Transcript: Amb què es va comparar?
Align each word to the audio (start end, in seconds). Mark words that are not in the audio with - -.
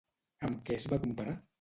Amb 0.47 0.63
què 0.71 0.79
es 0.81 0.89
va 0.95 1.01
comparar? 1.05 1.41